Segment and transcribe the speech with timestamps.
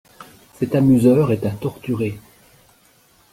[0.55, 2.17] Cet amuseur est un torturé.